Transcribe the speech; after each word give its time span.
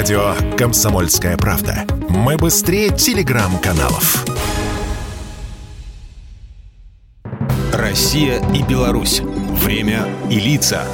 Радио 0.00 0.34
«Комсомольская 0.56 1.36
правда». 1.36 1.84
Мы 2.08 2.38
быстрее 2.38 2.88
телеграм-каналов. 2.88 4.24
Россия 7.74 8.42
и 8.54 8.62
Беларусь. 8.62 9.20
Время 9.20 10.08
и 10.30 10.40
лица. 10.40 10.86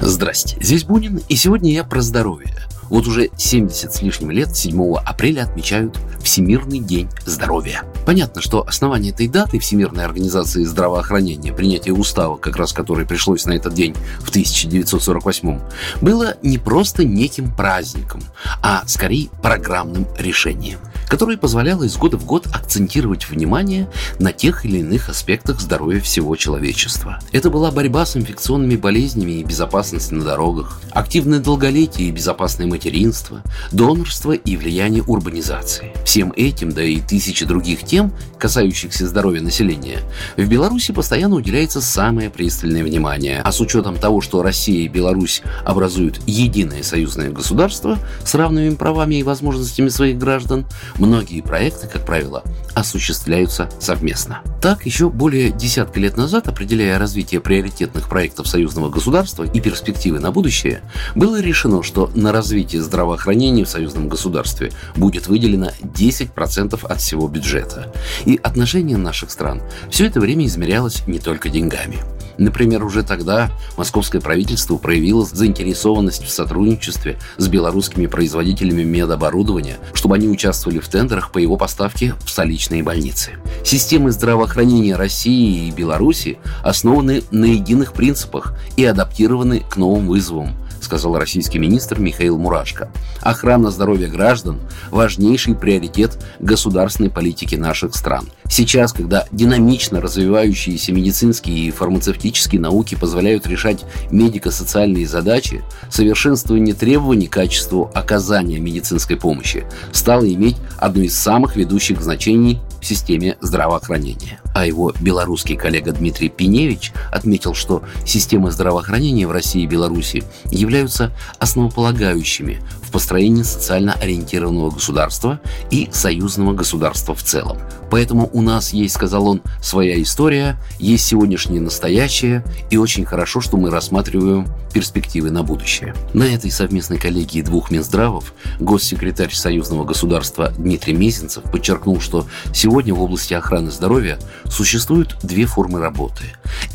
Здрасте, 0.00 0.56
здесь 0.60 0.84
Бунин, 0.84 1.20
и 1.28 1.34
сегодня 1.34 1.72
я 1.72 1.82
про 1.82 2.00
здоровье. 2.00 2.54
Вот 2.88 3.08
уже 3.08 3.30
70 3.36 3.92
с 3.92 4.00
лишним 4.00 4.30
лет 4.30 4.56
7 4.56 4.94
апреля 4.94 5.42
отмечают 5.42 5.98
Всемирный 6.22 6.78
день 6.78 7.08
здоровья. 7.24 7.82
Понятно, 8.06 8.40
что 8.40 8.64
основание 8.66 9.12
этой 9.12 9.26
даты 9.26 9.58
Всемирной 9.58 10.04
организации 10.04 10.62
здравоохранения, 10.62 11.52
принятие 11.52 11.92
устава, 11.92 12.36
как 12.36 12.56
раз 12.56 12.72
который 12.72 13.04
пришлось 13.04 13.44
на 13.46 13.52
этот 13.52 13.74
день 13.74 13.96
в 14.20 14.30
1948 14.30 15.60
было 16.00 16.36
не 16.40 16.58
просто 16.58 17.04
неким 17.04 17.52
праздником, 17.52 18.22
а 18.62 18.84
скорее 18.86 19.28
программным 19.42 20.06
решением– 20.18 20.78
которое 21.08 21.36
позволяло 21.36 21.84
из 21.84 21.96
года 21.96 22.16
в 22.16 22.24
год 22.24 22.46
акцентировать 22.52 23.28
внимание 23.28 23.88
на 24.18 24.32
тех 24.32 24.64
или 24.64 24.78
иных 24.78 25.08
аспектах 25.08 25.60
здоровья 25.60 26.00
всего 26.00 26.36
человечества. 26.36 27.18
Это 27.32 27.50
была 27.50 27.70
борьба 27.70 28.06
с 28.06 28.16
инфекционными 28.16 28.76
болезнями 28.76 29.32
и 29.32 29.44
безопасность 29.44 30.12
на 30.12 30.24
дорогах, 30.24 30.80
активное 30.90 31.40
долголетие 31.40 32.08
и 32.08 32.12
безопасное 32.12 32.66
материнство, 32.66 33.42
донорство 33.72 34.32
и 34.32 34.56
влияние 34.56 35.02
урбанизации. 35.02 35.92
Всем 36.04 36.32
этим, 36.36 36.72
да 36.72 36.82
и 36.82 37.00
тысячи 37.00 37.44
других 37.44 37.84
тем, 37.84 38.12
касающихся 38.38 39.06
здоровья 39.06 39.40
населения, 39.40 40.00
в 40.36 40.46
Беларуси 40.46 40.92
постоянно 40.92 41.36
уделяется 41.36 41.80
самое 41.80 42.30
пристальное 42.30 42.82
внимание. 42.82 43.40
А 43.42 43.52
с 43.52 43.60
учетом 43.60 43.96
того, 43.96 44.20
что 44.20 44.42
Россия 44.42 44.84
и 44.84 44.88
Беларусь 44.88 45.42
образуют 45.64 46.20
единое 46.26 46.82
союзное 46.82 47.30
государство 47.30 47.98
с 48.24 48.34
равными 48.34 48.74
правами 48.74 49.16
и 49.16 49.22
возможностями 49.22 49.88
своих 49.88 50.18
граждан, 50.18 50.66
Многие 50.98 51.40
проекты, 51.42 51.86
как 51.86 52.04
правило, 52.04 52.42
осуществляются 52.74 53.68
совместно. 53.80 54.40
Так, 54.60 54.86
еще 54.86 55.10
более 55.10 55.50
десятка 55.50 56.00
лет 56.00 56.16
назад, 56.16 56.48
определяя 56.48 56.98
развитие 56.98 57.40
приоритетных 57.40 58.08
проектов 58.08 58.48
союзного 58.48 58.90
государства 58.90 59.44
и 59.44 59.60
перспективы 59.60 60.20
на 60.20 60.32
будущее, 60.32 60.82
было 61.14 61.40
решено, 61.40 61.82
что 61.82 62.10
на 62.14 62.32
развитие 62.32 62.82
здравоохранения 62.82 63.64
в 63.64 63.68
союзном 63.68 64.08
государстве 64.08 64.72
будет 64.96 65.26
выделено 65.28 65.70
10% 65.82 66.86
от 66.86 67.00
всего 67.00 67.28
бюджета. 67.28 67.92
И 68.24 68.40
отношение 68.42 68.96
наших 68.96 69.30
стран 69.30 69.62
все 69.90 70.06
это 70.06 70.20
время 70.20 70.46
измерялось 70.46 71.06
не 71.06 71.18
только 71.18 71.48
деньгами– 71.48 71.98
Например, 72.38 72.84
уже 72.84 73.02
тогда 73.02 73.50
московское 73.76 74.20
правительство 74.20 74.76
проявило 74.76 75.24
заинтересованность 75.24 76.24
в 76.24 76.30
сотрудничестве 76.30 77.18
с 77.38 77.48
белорусскими 77.48 78.06
производителями 78.06 78.82
медоборудования, 78.82 79.78
чтобы 79.94 80.16
они 80.16 80.28
участвовали 80.28 80.78
в 80.78 80.88
тендерах 80.88 81.32
по 81.32 81.38
его 81.38 81.56
поставке 81.56 82.14
в 82.24 82.30
столичные 82.30 82.82
больницы. 82.82 83.32
Системы 83.64 84.10
здравоохранения 84.10 84.96
России 84.96 85.68
и 85.68 85.70
Беларуси 85.70 86.38
основаны 86.62 87.22
на 87.30 87.46
единых 87.46 87.92
принципах 87.92 88.54
и 88.76 88.84
адаптированы 88.84 89.60
к 89.60 89.76
новым 89.76 90.06
вызовам– 90.08 90.54
сказал 90.86 91.18
российский 91.18 91.58
министр 91.58 91.98
Михаил 91.98 92.38
Мурашко. 92.38 92.88
Охрана 93.20 93.72
здоровья 93.72 94.06
граждан– 94.06 94.60
важнейший 94.90 95.56
приоритет 95.56 96.16
государственной 96.38 97.10
политики 97.10 97.56
наших 97.56 97.96
стран. 97.96 98.28
Сейчас, 98.48 98.92
когда 98.92 99.26
динамично 99.32 100.00
развивающиеся 100.00 100.92
медицинские 100.92 101.58
и 101.58 101.70
фармацевтические 101.72 102.60
науки 102.60 102.94
позволяют 102.94 103.48
решать 103.48 103.84
медико-социальные 104.12 105.08
задачи, 105.08 105.64
совершенствование 105.90 106.74
требований 106.74 107.26
к 107.26 107.32
качеству 107.32 107.90
оказания 107.92 108.60
медицинской 108.60 109.16
помощи 109.16 109.64
стало 109.90 110.32
иметь 110.32 110.56
одно 110.78 111.02
из 111.02 111.18
самых 111.18 111.56
ведущих 111.56 112.00
значений 112.00 112.60
системе 112.86 113.36
здравоохранения. 113.40 114.40
А 114.54 114.64
его 114.66 114.92
белорусский 115.00 115.56
коллега 115.56 115.92
Дмитрий 115.92 116.28
Пиневич 116.28 116.92
отметил, 117.10 117.54
что 117.54 117.82
системы 118.06 118.50
здравоохранения 118.50 119.26
в 119.26 119.32
России 119.32 119.62
и 119.62 119.66
Беларуси 119.66 120.24
являются 120.50 121.12
основополагающими 121.38 122.60
в 122.82 122.90
построении 122.92 123.42
социально 123.42 123.92
ориентированного 123.94 124.70
государства 124.70 125.40
и 125.70 125.88
союзного 125.92 126.54
государства 126.54 127.14
в 127.14 127.22
целом. 127.22 127.58
Поэтому 127.96 128.28
у 128.34 128.42
нас 128.42 128.74
есть, 128.74 128.94
сказал 128.94 129.26
он, 129.26 129.40
своя 129.62 130.02
история, 130.02 130.58
есть 130.78 131.06
сегодняшнее 131.06 131.62
настоящее, 131.62 132.44
и 132.68 132.76
очень 132.76 133.06
хорошо, 133.06 133.40
что 133.40 133.56
мы 133.56 133.70
рассматриваем 133.70 134.48
перспективы 134.74 135.30
на 135.30 135.42
будущее. 135.42 135.94
На 136.12 136.24
этой 136.24 136.50
совместной 136.50 136.98
коллегии 136.98 137.40
двух 137.40 137.70
Минздравов 137.70 138.34
госсекретарь 138.60 139.32
союзного 139.32 139.84
государства 139.84 140.52
Дмитрий 140.58 140.92
Мезенцев 140.92 141.44
подчеркнул, 141.44 141.98
что 141.98 142.26
сегодня 142.52 142.92
в 142.92 143.00
области 143.00 143.32
охраны 143.32 143.70
здоровья 143.70 144.18
существуют 144.44 145.16
две 145.22 145.46
формы 145.46 145.80
работы. 145.80 146.24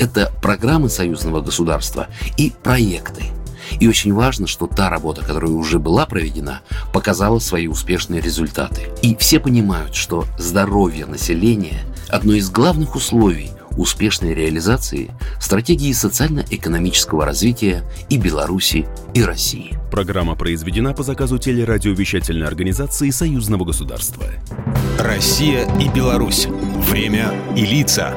Это 0.00 0.32
программы 0.42 0.88
союзного 0.88 1.40
государства 1.40 2.08
и 2.36 2.52
проекты– 2.64 3.26
и 3.80 3.88
очень 3.88 4.12
важно, 4.12 4.46
что 4.46 4.66
та 4.66 4.90
работа, 4.90 5.22
которая 5.22 5.52
уже 5.52 5.78
была 5.78 6.06
проведена, 6.06 6.60
показала 6.92 7.38
свои 7.38 7.66
успешные 7.66 8.20
результаты. 8.20 8.88
И 9.02 9.16
все 9.16 9.40
понимают, 9.40 9.94
что 9.94 10.26
здоровье 10.38 11.06
населения– 11.06 11.84
одно 12.08 12.34
из 12.34 12.50
главных 12.50 12.94
условий 12.94 13.50
успешной 13.76 14.34
реализации 14.34 15.10
стратегии 15.40 15.92
социально-экономического 15.92 17.24
развития 17.24 17.82
и 18.10 18.18
Беларуси, 18.18 18.86
и 19.14 19.22
России. 19.22 19.78
Программа 19.90 20.34
произведена 20.34 20.92
по 20.92 21.02
заказу 21.02 21.38
телерадиовещательной 21.38 22.46
организации 22.46 23.10
Союзного 23.10 23.64
государства. 23.64 24.24
Россия 24.98 25.66
и 25.78 25.88
Беларусь. 25.88 26.46
Время 26.88 27.32
и 27.56 27.64
лица. 27.64 28.14